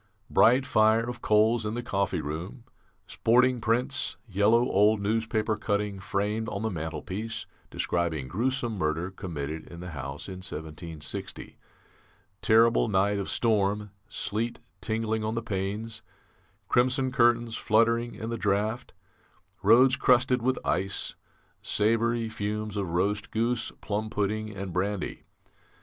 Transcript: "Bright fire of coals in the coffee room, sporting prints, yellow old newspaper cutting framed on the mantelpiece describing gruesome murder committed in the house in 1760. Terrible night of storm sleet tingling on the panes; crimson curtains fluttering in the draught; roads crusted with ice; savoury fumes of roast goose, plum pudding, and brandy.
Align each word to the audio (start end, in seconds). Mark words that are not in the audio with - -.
"Bright 0.31 0.65
fire 0.65 1.07
of 1.07 1.21
coals 1.21 1.63
in 1.63 1.75
the 1.75 1.83
coffee 1.83 2.21
room, 2.21 2.63
sporting 3.05 3.61
prints, 3.61 4.17
yellow 4.27 4.63
old 4.67 4.99
newspaper 4.99 5.55
cutting 5.55 5.99
framed 5.99 6.49
on 6.49 6.63
the 6.63 6.71
mantelpiece 6.71 7.45
describing 7.69 8.27
gruesome 8.27 8.79
murder 8.79 9.11
committed 9.11 9.67
in 9.67 9.79
the 9.79 9.91
house 9.91 10.27
in 10.27 10.37
1760. 10.37 11.55
Terrible 12.41 12.87
night 12.87 13.19
of 13.19 13.29
storm 13.29 13.91
sleet 14.09 14.57
tingling 14.81 15.23
on 15.23 15.35
the 15.35 15.43
panes; 15.43 16.01
crimson 16.67 17.11
curtains 17.11 17.55
fluttering 17.55 18.15
in 18.15 18.31
the 18.31 18.39
draught; 18.39 18.93
roads 19.61 19.95
crusted 19.97 20.41
with 20.41 20.57
ice; 20.65 21.13
savoury 21.61 22.27
fumes 22.27 22.75
of 22.75 22.89
roast 22.89 23.29
goose, 23.29 23.69
plum 23.81 24.09
pudding, 24.09 24.49
and 24.49 24.73
brandy. 24.73 25.25